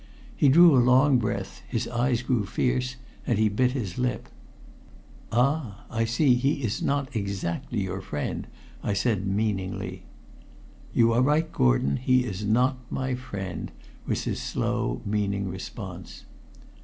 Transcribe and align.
He 0.35 0.49
drew 0.49 0.75
a 0.75 0.81
long 0.81 1.19
breath, 1.19 1.61
his 1.67 1.87
eyes 1.87 2.23
grew 2.23 2.43
fierce, 2.47 2.95
and 3.27 3.37
he 3.37 3.49
bit 3.49 3.73
his 3.73 3.99
lip. 3.99 4.29
"Ah! 5.31 5.83
I 5.91 6.05
see 6.05 6.33
he 6.33 6.63
is 6.63 6.81
not 6.81 7.15
exactly 7.15 7.81
your 7.83 8.01
friend," 8.01 8.47
I 8.81 8.93
said 8.93 9.27
meaningly. 9.27 10.01
"You 10.91 11.13
are 11.13 11.21
right, 11.21 11.51
Gordon 11.51 11.97
he 11.97 12.23
is 12.25 12.43
not 12.43 12.77
my 12.89 13.13
friend," 13.13 13.71
was 14.07 14.23
his 14.23 14.41
slow, 14.41 15.03
meaning 15.05 15.47
response. 15.47 16.25